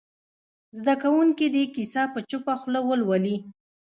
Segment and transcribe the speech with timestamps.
[0.77, 3.37] زده کوونکي دې کیسه په چوپه خوله ولولي.